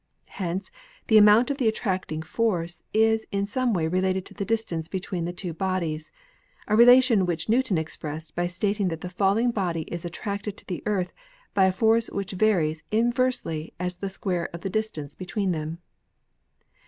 [0.41, 0.71] Hence
[1.09, 5.25] the amount of the attracting force is in some way related to the distance between
[5.25, 6.09] the two bodies,
[6.67, 10.81] a relation which Newton expressed by stating that the falling body is attracted to the
[10.87, 11.13] Earth
[11.53, 15.77] by a force which varies in versely as the square of the distance between them.